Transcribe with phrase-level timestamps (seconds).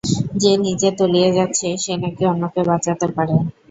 [0.41, 3.35] যে নিজে তলিয়ে যাচ্ছে সে নাকি অন্যকে বাঁচাতে পারে!